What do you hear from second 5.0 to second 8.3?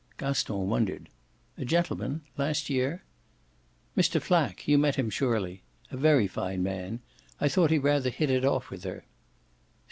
surely. A very fine man. I thought he rather